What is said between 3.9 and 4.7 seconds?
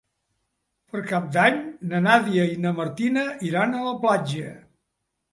platja.